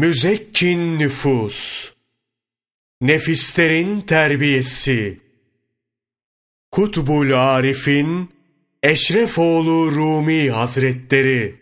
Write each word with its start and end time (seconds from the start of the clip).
Müzekkin 0.00 0.98
nüfus, 0.98 1.90
nefislerin 3.00 4.00
terbiyesi, 4.00 5.20
Kutbul 6.70 7.32
Arif'in 7.32 8.30
Eşrefoğlu 8.82 9.92
Rumi 9.92 10.50
Hazretleri, 10.50 11.60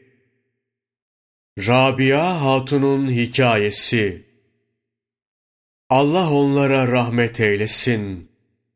Rabia 1.66 2.43
Hatun'un 2.43 3.09
hikayesi, 3.09 4.27
Allah 5.91 6.32
onlara 6.32 6.93
rahmet 6.93 7.41
eylesin. 7.41 8.29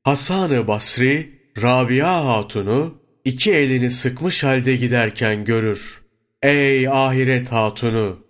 Hasan-ı 0.02 0.68
Basri, 0.68 1.38
Rabia 1.62 2.26
Hatun'u 2.26 2.94
iki 3.24 3.52
elini 3.52 3.90
sıkmış 3.90 4.44
halde 4.44 4.76
giderken 4.76 5.44
görür. 5.44 6.02
Ey 6.42 6.88
ahiret 6.88 7.52
hatunu! 7.52 8.21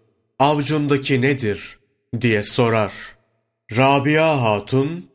Avcundaki 0.42 1.20
nedir? 1.22 1.78
diye 2.20 2.42
sorar. 2.42 2.92
Rabia 3.76 4.42
Hatun, 4.42 5.10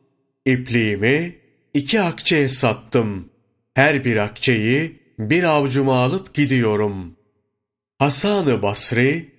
ipliğimi 0.46 1.36
iki 1.74 2.00
akçeye 2.00 2.48
sattım. 2.48 3.28
Her 3.74 4.04
bir 4.04 4.16
akçeyi 4.16 5.02
bir 5.18 5.42
avcuma 5.42 5.96
alıp 5.96 6.34
gidiyorum. 6.34 7.16
Hasan-ı 7.98 8.62
Basri, 8.62 9.34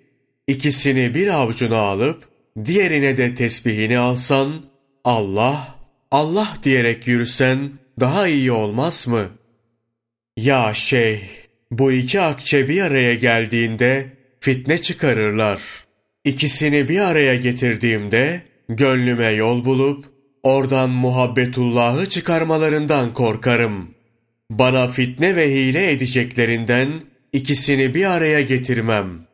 ikisini 0.47 1.15
bir 1.15 1.27
avcuna 1.27 1.77
alıp 1.77 2.29
diğerine 2.65 3.17
de 3.17 3.33
tesbihini 3.33 3.97
alsan, 3.97 4.65
Allah, 5.03 5.75
Allah 6.11 6.53
diyerek 6.63 7.07
yürüsen 7.07 7.71
daha 7.99 8.27
iyi 8.27 8.51
olmaz 8.51 9.07
mı? 9.07 9.29
Ya 10.37 10.73
şeyh, 10.73 11.21
bu 11.71 11.91
iki 11.91 12.21
akçe 12.21 12.67
bir 12.67 12.81
araya 12.81 13.15
geldiğinde 13.15 14.18
fitne 14.39 14.81
çıkarırlar. 14.81 15.61
İkisini 16.23 16.87
bir 16.87 16.99
araya 16.99 17.35
getirdiğimde 17.35 18.41
gönlüme 18.69 19.31
yol 19.31 19.65
bulup 19.65 20.05
oradan 20.43 20.89
muhabbetullahı 20.89 22.09
çıkarmalarından 22.09 23.13
korkarım. 23.13 23.95
Bana 24.51 24.87
fitne 24.87 25.35
ve 25.35 25.51
hile 25.51 25.91
edeceklerinden 25.91 27.01
ikisini 27.33 27.93
bir 27.93 28.05
araya 28.05 28.41
getirmem. 28.41 29.27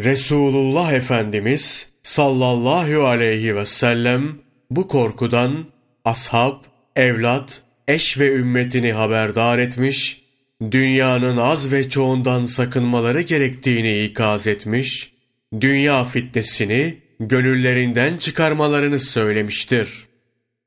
Resulullah 0.00 0.92
Efendimiz 0.92 1.88
sallallahu 2.02 3.06
aleyhi 3.06 3.56
ve 3.56 3.66
sellem 3.66 4.38
bu 4.70 4.88
korkudan 4.88 5.64
ashab, 6.04 6.56
evlat, 6.96 7.62
eş 7.88 8.18
ve 8.18 8.32
ümmetini 8.34 8.92
haberdar 8.92 9.58
etmiş, 9.58 10.23
dünyanın 10.70 11.36
az 11.36 11.72
ve 11.72 11.88
çoğundan 11.88 12.46
sakınmaları 12.46 13.20
gerektiğini 13.20 14.04
ikaz 14.04 14.46
etmiş, 14.46 15.12
dünya 15.60 16.04
fitnesini 16.04 16.98
gönüllerinden 17.20 18.16
çıkarmalarını 18.16 19.00
söylemiştir. 19.00 20.06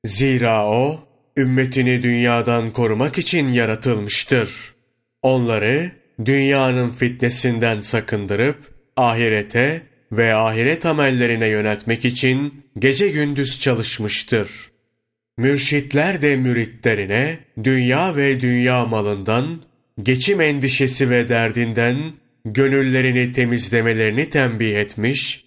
Zira 0.06 0.68
o, 0.68 1.08
ümmetini 1.38 2.02
dünyadan 2.02 2.74
korumak 2.74 3.18
için 3.18 3.48
yaratılmıştır. 3.48 4.50
Onları 5.22 5.92
dünyanın 6.26 6.90
fitnesinden 6.90 7.80
sakındırıp 7.80 8.58
ahirete 8.96 9.82
ve 10.12 10.36
ahiret 10.36 10.86
amellerine 10.86 11.48
yöneltmek 11.48 12.06
için 12.06 12.66
gece 12.80 13.10
gündüz 13.10 13.60
çalışmıştır. 13.60 14.50
Mürşitler 15.38 16.22
de 16.22 16.38
müritlerine 16.38 17.40
dünya 17.64 18.16
ve 18.16 18.40
dünya 18.40 18.86
malından, 18.86 19.62
geçim 20.02 20.42
endişesi 20.42 21.09
ve 21.09 21.28
derdinden 21.28 21.98
gönüllerini 22.45 23.31
temizlemelerini 23.31 24.30
tembih 24.30 24.76
etmiş, 24.76 25.45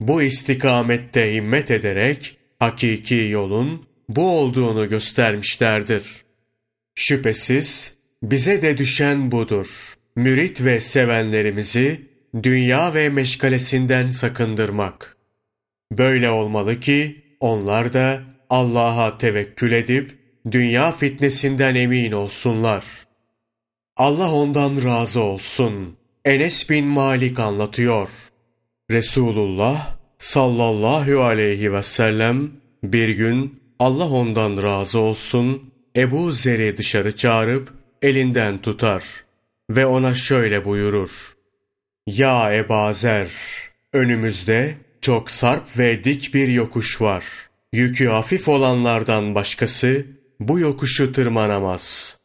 bu 0.00 0.22
istikamette 0.22 1.34
himmet 1.34 1.70
ederek 1.70 2.36
hakiki 2.58 3.28
yolun 3.30 3.86
bu 4.08 4.38
olduğunu 4.38 4.88
göstermişlerdir. 4.88 6.04
Şüphesiz 6.94 7.94
bize 8.22 8.62
de 8.62 8.78
düşen 8.78 9.32
budur. 9.32 9.94
Mürit 10.16 10.64
ve 10.64 10.80
sevenlerimizi 10.80 12.00
dünya 12.42 12.94
ve 12.94 13.08
meşgalesinden 13.08 14.06
sakındırmak. 14.06 15.16
Böyle 15.92 16.30
olmalı 16.30 16.80
ki 16.80 17.22
onlar 17.40 17.92
da 17.92 18.20
Allah'a 18.50 19.18
tevekkül 19.18 19.72
edip 19.72 20.18
dünya 20.50 20.92
fitnesinden 20.92 21.74
emin 21.74 22.12
olsunlar. 22.12 22.84
Allah 23.98 24.32
ondan 24.32 24.84
razı 24.84 25.20
olsun. 25.20 25.96
Enes 26.24 26.70
bin 26.70 26.86
Malik 26.86 27.38
anlatıyor. 27.38 28.08
Resulullah 28.90 29.96
sallallahu 30.18 31.22
aleyhi 31.22 31.72
ve 31.72 31.82
sellem 31.82 32.50
bir 32.82 33.08
gün 33.08 33.60
Allah 33.78 34.08
ondan 34.10 34.62
razı 34.62 34.98
olsun 34.98 35.70
Ebu 35.96 36.30
Zer'i 36.30 36.76
dışarı 36.76 37.16
çağırıp 37.16 37.72
elinden 38.02 38.58
tutar 38.58 39.04
ve 39.70 39.86
ona 39.86 40.14
şöyle 40.14 40.64
buyurur. 40.64 41.36
Ya 42.06 42.54
Eba 42.54 42.92
Zer, 42.92 43.30
önümüzde 43.92 44.74
çok 45.00 45.30
sarp 45.30 45.78
ve 45.78 46.04
dik 46.04 46.34
bir 46.34 46.48
yokuş 46.48 47.00
var. 47.00 47.24
Yükü 47.72 48.06
hafif 48.06 48.48
olanlardan 48.48 49.34
başkası 49.34 50.06
bu 50.40 50.58
yokuşu 50.58 51.12
tırmanamaz. 51.12 52.16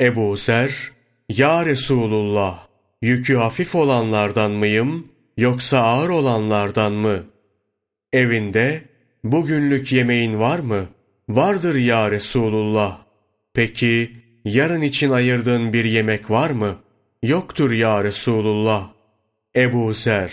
Ebu 0.00 0.36
Zer, 0.36 0.97
Ya 1.28 1.66
Resulullah, 1.66 2.66
yükü 3.02 3.36
hafif 3.36 3.74
olanlardan 3.74 4.50
mıyım 4.50 5.08
yoksa 5.36 5.78
ağır 5.78 6.08
olanlardan 6.08 6.92
mı? 6.92 7.24
Evinde 8.12 8.82
bugünlük 9.24 9.92
yemeğin 9.92 10.40
var 10.40 10.58
mı? 10.58 10.88
Vardır 11.28 11.74
ya 11.74 12.10
Resulullah. 12.10 12.98
Peki 13.54 14.10
yarın 14.44 14.82
için 14.82 15.10
ayırdığın 15.10 15.72
bir 15.72 15.84
yemek 15.84 16.30
var 16.30 16.50
mı? 16.50 16.76
Yoktur 17.22 17.70
ya 17.70 18.04
Resulullah. 18.04 18.90
Ebu 19.56 19.94
Zer, 19.94 20.32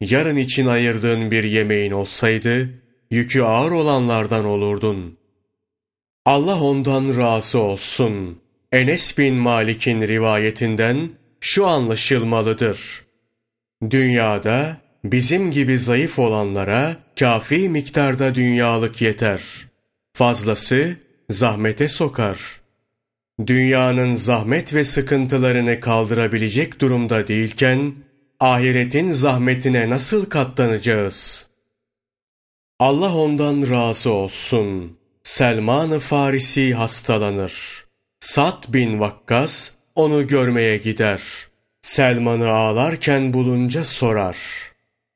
yarın 0.00 0.36
için 0.36 0.66
ayırdığın 0.66 1.30
bir 1.30 1.44
yemeğin 1.44 1.92
olsaydı, 1.92 2.68
yükü 3.10 3.42
ağır 3.42 3.72
olanlardan 3.72 4.44
olurdun. 4.44 5.18
Allah 6.24 6.62
ondan 6.62 7.16
razı 7.16 7.58
olsun. 7.58 8.45
Enes 8.72 9.18
bin 9.18 9.34
Malik'in 9.34 10.00
rivayetinden 10.00 11.10
şu 11.40 11.66
anlaşılmalıdır. 11.66 13.04
Dünyada 13.90 14.76
bizim 15.04 15.50
gibi 15.50 15.78
zayıf 15.78 16.18
olanlara 16.18 16.96
kafi 17.18 17.68
miktarda 17.68 18.34
dünyalık 18.34 19.02
yeter. 19.02 19.42
Fazlası 20.12 20.96
zahmete 21.30 21.88
sokar. 21.88 22.60
Dünyanın 23.46 24.14
zahmet 24.14 24.74
ve 24.74 24.84
sıkıntılarını 24.84 25.80
kaldırabilecek 25.80 26.80
durumda 26.80 27.28
değilken, 27.28 27.94
ahiretin 28.40 29.12
zahmetine 29.12 29.90
nasıl 29.90 30.30
katlanacağız? 30.30 31.46
Allah 32.78 33.14
ondan 33.16 33.70
razı 33.70 34.10
olsun. 34.10 34.98
Selman-ı 35.22 35.98
Farisi 35.98 36.74
hastalanır. 36.74 37.85
Sat 38.20 38.72
bin 38.72 39.00
Vakkas 39.00 39.70
onu 39.94 40.26
görmeye 40.26 40.76
gider. 40.76 41.22
Selman'ı 41.82 42.48
ağlarken 42.48 43.32
bulunca 43.32 43.84
sorar. 43.84 44.36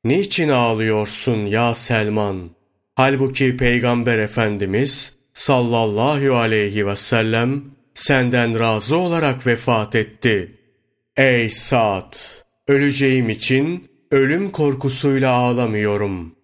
Niçin 0.03 0.49
ağlıyorsun 0.49 1.45
ya 1.45 1.75
Selman? 1.75 2.49
Halbuki 2.95 3.57
Peygamber 3.57 4.19
Efendimiz 4.19 5.13
sallallahu 5.33 6.35
aleyhi 6.35 6.87
ve 6.87 6.95
sellem 6.95 7.63
senden 7.93 8.59
razı 8.59 8.97
olarak 8.97 9.47
vefat 9.47 9.95
etti. 9.95 10.57
Ey 11.17 11.49
Sa'd! 11.49 12.15
Öleceğim 12.67 13.29
için 13.29 13.89
ölüm 14.11 14.51
korkusuyla 14.51 15.31
ağlamıyorum. 15.31 16.35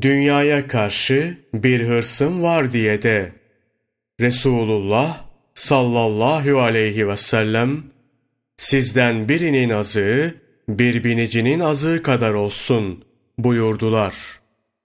Dünyaya 0.00 0.68
karşı 0.68 1.38
bir 1.54 1.80
hırsım 1.80 2.42
var 2.42 2.72
diye 2.72 3.02
de. 3.02 3.32
Resulullah 4.20 5.27
sallallahu 5.58 6.60
aleyhi 6.60 7.08
ve 7.08 7.16
sellem 7.16 7.82
sizden 8.56 9.28
birinin 9.28 9.70
azığı 9.70 10.34
bir 10.68 11.04
binicinin 11.04 11.60
azığı 11.60 12.02
kadar 12.02 12.34
olsun 12.34 13.04
buyurdular. 13.38 14.14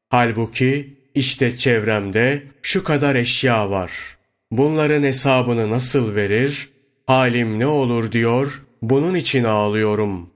Halbuki 0.10 0.98
işte 1.16 1.58
çevremde 1.58 2.44
şu 2.62 2.84
kadar 2.84 3.16
eşya 3.16 3.70
var. 3.70 4.18
Bunların 4.52 5.04
hesabını 5.04 5.70
nasıl 5.70 6.16
verir? 6.16 6.70
Halim 7.08 7.60
ne 7.60 7.68
olur 7.68 8.12
diyor, 8.12 8.64
bunun 8.81 9.16
için 9.16 9.44
ağlıyorum. 9.44 10.30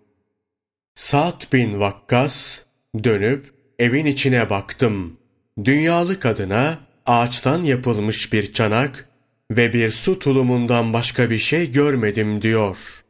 Sa'd 0.96 1.54
bin 1.54 1.80
Vakkas 1.80 2.60
dönüp 3.04 3.54
evin 3.80 4.06
içine 4.06 4.50
baktım. 4.50 5.18
Dünyalık 5.64 6.26
adına 6.26 6.80
ağaçtan 7.06 7.64
yapılmış 7.64 8.34
bir 8.34 8.54
çanak 8.54 9.07
ve 9.52 9.74
bir 9.74 9.92
su 9.92 10.20
tulumundan 10.20 10.94
başka 10.94 11.30
bir 11.30 11.38
şey 11.38 11.72
görmedim 11.72 12.42
diyor. 12.42 13.04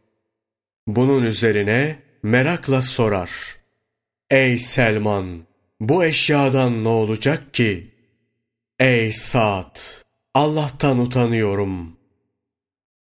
Bunun 0.87 1.23
üzerine 1.23 1.99
merakla 2.23 2.81
sorar. 2.81 3.31
Ey 4.29 4.59
Selman! 4.59 5.47
Bu 5.79 6.05
eşyadan 6.05 6.83
ne 6.83 6.87
olacak 6.87 7.53
ki? 7.53 7.91
Ey 8.79 9.13
Sa'd! 9.13 9.77
Allah'tan 10.33 10.99
utanıyorum. 10.99 11.97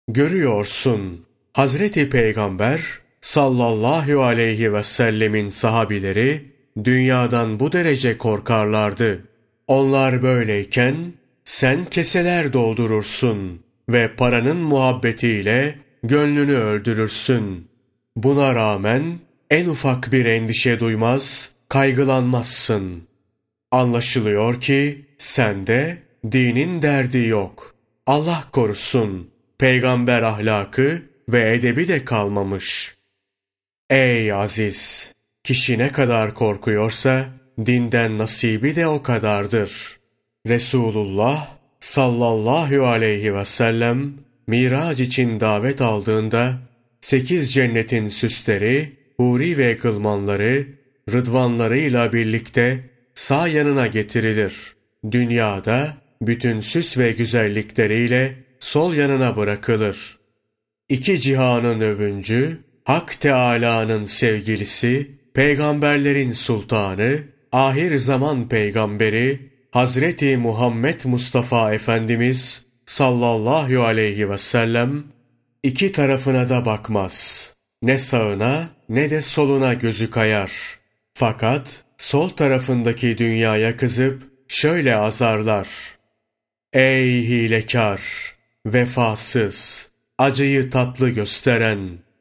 Görüyorsun, 0.09 1.27
Hazreti 1.53 2.11
Peygamber 2.11 2.81
sallallahu 3.21 4.23
aleyhi 4.23 4.73
ve 4.73 4.83
sellemin 4.83 5.49
sahabileri 5.49 6.53
dünyadan 6.85 7.61
bu 7.61 7.73
derece 7.73 8.19
korkarlardı. 8.19 9.25
Onlar 9.67 10.23
böyleyken 10.23 11.13
sen 11.45 11.85
keseler 11.85 12.53
doldurursun 12.53 13.63
ve 13.89 14.17
paranın 14.17 14.57
muhabbetiyle 14.57 15.79
gönlünü 16.03 16.55
öldürürsün. 16.55 17.69
Buna 18.17 18.55
rağmen 18.55 19.19
en 19.51 19.67
ufak 19.67 20.13
bir 20.13 20.25
endişe 20.25 20.81
duymaz, 20.81 21.51
kaygılanmazsın. 21.69 23.09
Anlaşılıyor 23.71 24.61
ki 24.61 25.05
sende 25.19 25.99
dinin 26.33 26.83
derdi 26.83 27.19
yok. 27.19 27.75
Allah 28.07 28.45
korusun, 28.53 29.31
peygamber 29.59 30.23
ahlakı 30.23 31.03
ve 31.29 31.55
edebi 31.55 31.89
de 31.89 32.05
kalmamış. 32.05 32.95
Ey 33.91 34.33
aziz! 34.33 35.13
Kişi 35.45 35.79
ne 35.79 35.93
kadar 35.93 36.35
korkuyorsa, 36.35 37.25
dinden 37.67 38.19
nasibi 38.19 38.77
de 38.77 38.87
o 38.87 39.03
kadardır. 39.03 39.99
Resulullah 40.49 41.49
sallallahu 41.81 42.87
aleyhi 42.87 43.35
ve 43.35 43.45
sellem 43.45 44.13
Miraç 44.47 45.01
için 45.01 45.41
davet 45.41 45.83
aldığında 45.83 46.59
sekiz 47.01 47.55
cennetin 47.55 48.09
süsleri, 48.09 48.93
huri 49.17 49.59
ve 49.59 49.79
kılmanları, 49.79 50.67
rıdvanlarıyla 51.13 52.13
birlikte 52.13 52.81
sağ 53.15 53.49
yanına 53.49 53.87
getirilir. 53.87 54.75
Dünyada 55.11 55.89
bütün 56.23 56.61
süs 56.61 56.99
ve 56.99 57.13
güzellikleriyle 57.13 58.35
sol 58.59 58.95
yanına 58.95 59.37
bırakılır. 59.37 60.19
İki 60.89 61.21
cihanın 61.21 61.81
övüncü, 61.81 62.59
Hak 62.85 63.21
Teâlâ'nın 63.21 64.05
sevgilisi, 64.05 65.11
peygamberlerin 65.35 66.33
sultanı, 66.33 67.19
ahir 67.53 67.97
zaman 67.97 68.49
peygamberi, 68.49 69.54
Hazreti 69.75 70.37
Muhammed 70.37 71.01
Mustafa 71.05 71.75
Efendimiz 71.75 72.63
sallallahu 72.87 73.83
aleyhi 73.83 74.31
ve 74.31 74.39
sellem 74.39 75.05
iki 75.63 75.93
tarafına 75.93 76.49
da 76.49 76.65
bakmaz. 76.65 77.53
Ne 77.83 77.99
sağına 77.99 78.69
ne 78.89 79.11
de 79.11 79.21
soluna 79.21 79.75
gözü 79.75 80.11
kayar. 80.11 80.53
Fakat 81.15 81.85
sol 81.99 82.29
tarafındaki 82.29 83.19
dünyaya 83.19 83.77
kızıp 83.77 84.23
şöyle 84.49 84.97
azarlar. 84.97 85.69
Ey 86.73 87.29
hilekar, 87.29 88.01
vefasız, 88.67 89.89
acıyı 90.19 90.71
tatlı 90.71 91.11
gösteren, 91.11 91.79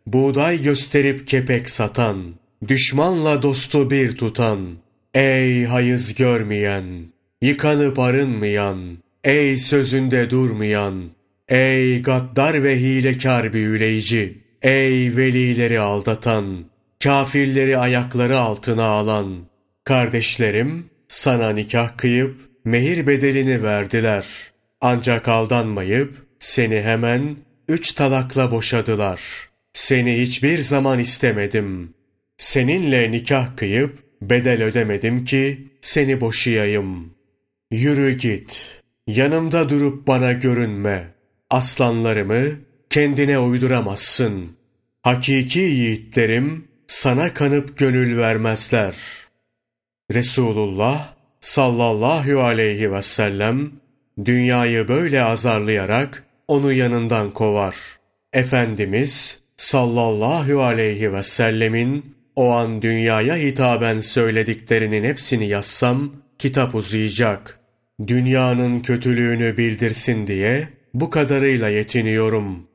buğday 0.07 0.61
gösterip 0.61 1.27
kepek 1.27 1.69
satan, 1.69 2.35
düşmanla 2.67 3.41
dostu 3.41 3.89
bir 3.89 4.17
tutan, 4.17 4.77
ey 5.13 5.65
hayız 5.65 6.15
görmeyen, 6.15 7.13
yıkanıp 7.43 7.99
arınmayan, 7.99 8.97
ey 9.23 9.57
sözünde 9.57 10.29
durmayan, 10.29 11.09
ey 11.49 12.01
gaddar 12.01 12.63
ve 12.63 12.79
hilekar 12.79 13.53
büyüleyici, 13.53 14.37
ey 14.61 15.17
velileri 15.17 15.79
aldatan, 15.79 16.65
kafirleri 17.03 17.77
ayakları 17.77 18.37
altına 18.37 18.85
alan, 18.85 19.45
kardeşlerim 19.83 20.85
sana 21.07 21.49
nikah 21.49 21.97
kıyıp 21.97 22.35
mehir 22.65 23.07
bedelini 23.07 23.63
verdiler. 23.63 24.25
Ancak 24.81 25.27
aldanmayıp 25.27 26.25
seni 26.39 26.81
hemen 26.81 27.37
üç 27.67 27.91
talakla 27.91 28.51
boşadılar. 28.51 29.21
Seni 29.73 30.21
hiçbir 30.21 30.57
zaman 30.57 30.99
istemedim. 30.99 31.93
Seninle 32.37 33.11
nikah 33.11 33.57
kıyıp 33.57 33.99
bedel 34.21 34.63
ödemedim 34.63 35.23
ki 35.25 35.67
seni 35.81 36.21
boşayayım. 36.21 37.13
Yürü 37.73 38.11
git. 38.17 38.81
Yanımda 39.07 39.69
durup 39.69 40.07
bana 40.07 40.31
görünme. 40.31 41.13
Aslanlarımı 41.49 42.43
kendine 42.89 43.39
uyduramazsın. 43.39 44.57
Hakiki 45.01 45.59
yiğitlerim 45.59 46.67
sana 46.87 47.33
kanıp 47.33 47.77
gönül 47.77 48.17
vermezler. 48.17 48.95
Resulullah 50.13 51.13
sallallahu 51.39 52.41
aleyhi 52.41 52.91
ve 52.91 53.01
sellem 53.01 53.71
dünyayı 54.25 54.87
böyle 54.87 55.23
azarlayarak 55.23 56.23
onu 56.47 56.73
yanından 56.73 57.31
kovar. 57.31 57.75
Efendimiz 58.33 59.39
sallallahu 59.57 60.61
aleyhi 60.61 61.13
ve 61.13 61.23
sellemin 61.23 62.15
o 62.35 62.51
an 62.51 62.81
dünyaya 62.81 63.35
hitaben 63.35 63.99
söylediklerinin 63.99 65.03
hepsini 65.03 65.47
yazsam 65.47 66.13
kitap 66.39 66.75
uzayacak. 66.75 67.62
Dünyanın 68.07 68.79
kötülüğünü 68.79 69.57
bildirsin 69.57 70.27
diye 70.27 70.67
bu 70.93 71.09
kadarıyla 71.09 71.69
yetiniyorum. 71.69 72.67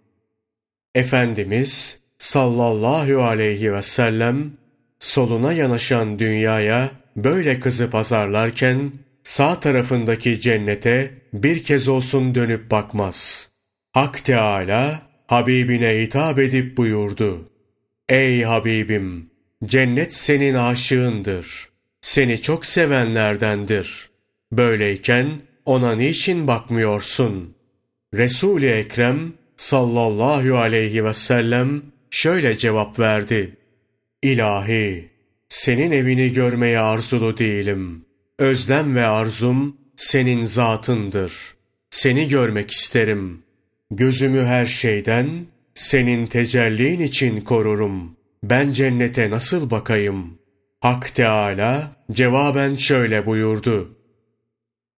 Efendimiz 0.94 1.98
sallallahu 2.18 3.22
aleyhi 3.22 3.72
ve 3.72 3.82
sellem 3.82 4.52
soluna 4.98 5.52
yanaşan 5.52 6.18
dünyaya 6.18 6.90
böyle 7.16 7.60
kızı 7.60 7.90
pazarlarken 7.90 8.92
sağ 9.24 9.60
tarafındaki 9.60 10.40
cennete 10.40 11.10
bir 11.32 11.64
kez 11.64 11.88
olsun 11.88 12.34
dönüp 12.34 12.70
bakmaz. 12.70 13.48
Hak 13.92 14.24
Teâlâ 14.24 15.02
Habibine 15.26 16.02
hitap 16.02 16.38
edip 16.38 16.76
buyurdu. 16.76 17.48
Ey 18.08 18.42
Habibim! 18.42 19.30
Cennet 19.64 20.14
senin 20.14 20.54
aşığındır. 20.54 21.68
Seni 22.00 22.42
çok 22.42 22.66
sevenlerdendir. 22.66 24.07
Böyleyken 24.52 25.32
ona 25.64 25.94
niçin 25.94 26.46
bakmıyorsun? 26.46 27.54
Resul-i 28.14 28.66
Ekrem 28.66 29.32
sallallahu 29.56 30.56
aleyhi 30.56 31.04
ve 31.04 31.14
sellem 31.14 31.82
şöyle 32.10 32.58
cevap 32.58 32.98
verdi. 32.98 33.56
İlahi, 34.22 35.08
senin 35.48 35.90
evini 35.90 36.32
görmeye 36.32 36.78
arzulu 36.78 37.38
değilim. 37.38 38.04
Özlem 38.38 38.94
ve 38.94 39.06
arzum 39.06 39.76
senin 39.96 40.44
zatındır. 40.44 41.32
Seni 41.90 42.28
görmek 42.28 42.70
isterim. 42.70 43.42
Gözümü 43.90 44.44
her 44.44 44.66
şeyden, 44.66 45.28
senin 45.74 46.26
tecellin 46.26 47.00
için 47.00 47.40
korurum. 47.40 48.16
Ben 48.42 48.72
cennete 48.72 49.30
nasıl 49.30 49.70
bakayım? 49.70 50.38
Hak 50.80 51.14
Teâlâ 51.14 51.96
cevaben 52.12 52.74
şöyle 52.74 53.26
buyurdu. 53.26 53.97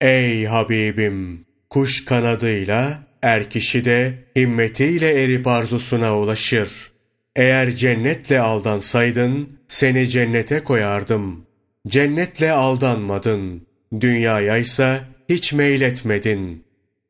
Ey 0.00 0.45
Habibim! 0.45 1.47
Kuş 1.71 2.04
kanadıyla, 2.04 3.02
er 3.23 3.50
kişi 3.50 3.85
de 3.85 4.14
himmetiyle 4.37 5.25
erip 5.25 5.47
arzusuna 5.47 6.19
ulaşır. 6.19 6.92
Eğer 7.37 7.71
cennetle 7.71 8.40
aldansaydın, 8.40 9.49
seni 9.69 10.09
cennete 10.09 10.64
koyardım. 10.64 11.47
Cennetle 11.88 12.52
aldanmadın. 12.52 13.66
Dünyaya 14.00 14.57
ise 14.57 15.00
hiç 15.28 15.52
meyletmedin. 15.52 16.64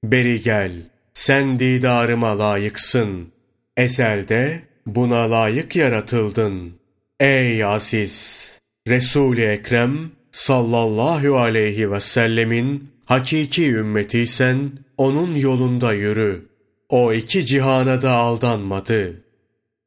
Beri 0.05 0.43
gel, 0.43 0.73
sen 1.15 1.59
didarıma 1.59 2.39
layıksın. 2.39 3.33
Ezelde 3.77 4.61
buna 4.87 5.31
layık 5.31 5.77
yaratıldın. 5.77 6.73
Ey 7.21 7.65
aziz! 7.65 8.47
Resul-i 8.89 9.43
Ekrem 9.43 10.11
sallallahu 10.41 11.39
aleyhi 11.39 11.91
ve 11.91 12.01
sellemin 12.01 12.91
hakiki 13.05 13.73
ümmetiysen 13.73 14.73
onun 14.97 15.35
yolunda 15.35 15.93
yürü. 15.93 16.49
O 16.89 17.13
iki 17.13 17.47
cihana 17.47 18.03
da 18.03 18.11
aldanmadı. 18.11 19.25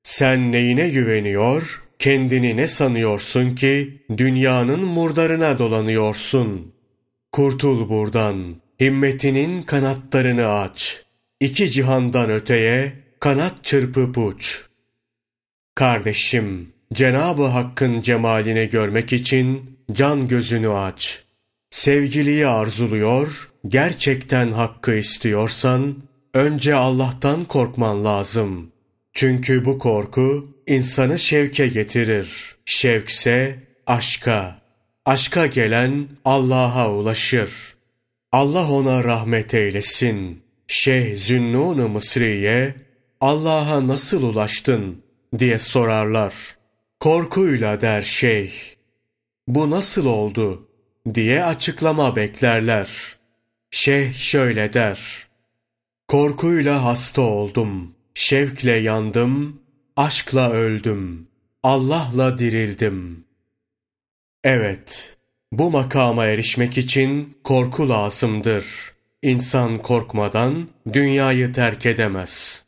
Sen 0.03 0.51
neyine 0.51 0.89
güveniyor, 0.89 1.83
kendini 1.99 2.57
ne 2.57 2.67
sanıyorsun 2.67 3.55
ki 3.55 4.01
dünyanın 4.17 4.79
murdarına 4.79 5.59
dolanıyorsun? 5.59 6.73
Kurtul 7.31 7.89
buradan, 7.89 8.55
himmetinin 8.81 9.61
kanatlarını 9.61 10.47
aç. 10.47 11.03
İki 11.39 11.71
cihandan 11.71 12.29
öteye 12.31 12.93
kanat 13.19 13.63
çırpıp 13.63 14.17
uç. 14.17 14.65
Kardeşim, 15.75 16.73
Cenab-ı 16.93 17.45
Hakk'ın 17.45 18.01
cemalini 18.01 18.69
görmek 18.69 19.13
için 19.13 19.77
can 19.91 20.27
gözünü 20.27 20.69
aç. 20.69 21.23
Sevgiliyi 21.69 22.47
arzuluyor, 22.47 23.51
gerçekten 23.67 24.51
hakkı 24.51 24.95
istiyorsan, 24.95 25.95
önce 26.33 26.75
Allah'tan 26.75 27.45
korkman 27.45 28.05
lazım. 28.05 28.71
Çünkü 29.13 29.65
bu 29.65 29.79
korku 29.79 30.57
insanı 30.67 31.19
şevke 31.19 31.67
getirir. 31.67 32.55
Şevkse 32.65 33.59
aşka. 33.87 34.61
Aşka 35.05 35.45
gelen 35.45 36.07
Allah'a 36.25 36.91
ulaşır. 36.91 37.75
Allah 38.31 38.71
ona 38.71 39.03
rahmet 39.03 39.53
eylesin. 39.53 40.43
Şeyh 40.67 41.15
Zünnun-u 41.15 41.89
Mısri'ye 41.89 42.75
Allah'a 43.21 43.87
nasıl 43.87 44.23
ulaştın 44.23 45.03
diye 45.39 45.59
sorarlar. 45.59 46.33
Korkuyla 47.03 47.81
der 47.81 48.01
şeyh. 48.01 48.51
Bu 49.47 49.69
nasıl 49.69 50.05
oldu 50.05 50.67
diye 51.13 51.43
açıklama 51.43 52.15
beklerler. 52.15 52.89
Şeyh 53.71 54.13
şöyle 54.13 54.73
der. 54.73 55.27
Korkuyla 56.07 56.83
hasta 56.83 57.21
oldum, 57.21 57.95
şevkle 58.13 58.71
yandım, 58.71 59.61
aşkla 59.95 60.51
öldüm, 60.51 61.27
Allah'la 61.63 62.37
dirildim. 62.37 63.25
Evet, 64.43 65.17
bu 65.51 65.71
makama 65.71 66.25
erişmek 66.25 66.77
için 66.77 67.37
korku 67.43 67.89
lazımdır. 67.89 68.65
İnsan 69.21 69.77
korkmadan 69.77 70.67
dünyayı 70.93 71.53
terk 71.53 71.85
edemez. 71.85 72.63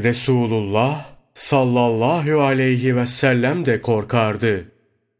Resulullah 0.00 1.17
sallallahu 1.38 2.40
aleyhi 2.42 2.96
ve 2.96 3.06
sellem 3.06 3.66
de 3.66 3.82
korkardı. 3.82 4.64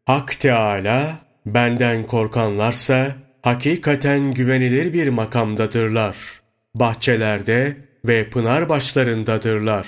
Hak 0.07 0.41
Teala 0.41 1.19
benden 1.47 2.03
korkanlarsa 2.03 3.17
hakikaten 3.43 4.31
güvenilir 4.31 4.93
bir 4.93 5.09
makamdadırlar. 5.09 6.17
Bahçelerde 6.75 7.77
ve 8.05 8.31
pınar 8.31 8.69
başlarındadırlar 8.69 9.87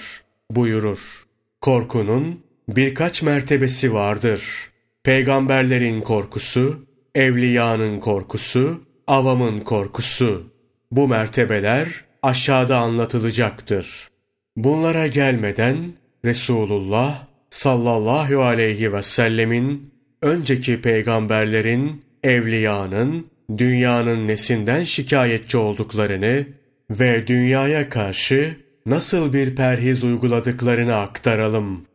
buyurur. 0.50 1.26
Korkunun 1.60 2.40
birkaç 2.68 3.22
mertebesi 3.22 3.94
vardır. 3.94 4.70
Peygamberlerin 5.02 6.00
korkusu, 6.00 6.86
evliyanın 7.14 8.00
korkusu, 8.00 8.82
avamın 9.06 9.60
korkusu. 9.60 10.52
Bu 10.90 11.08
mertebeler 11.08 11.88
aşağıda 12.22 12.78
anlatılacaktır. 12.78 14.08
Bunlara 14.56 15.06
gelmeden 15.06 15.76
Resulullah 16.24 17.26
sallallahu 17.50 18.42
aleyhi 18.42 18.92
ve 18.92 19.02
sellemin 19.02 19.94
önceki 20.22 20.82
peygamberlerin, 20.82 22.02
evliyanın, 22.22 23.26
dünyanın 23.58 24.28
nesinden 24.28 24.84
şikayetçi 24.84 25.56
olduklarını 25.56 26.46
ve 26.90 27.26
dünyaya 27.26 27.88
karşı 27.88 28.56
nasıl 28.86 29.32
bir 29.32 29.56
perhiz 29.56 30.04
uyguladıklarını 30.04 30.96
aktaralım. 30.96 31.89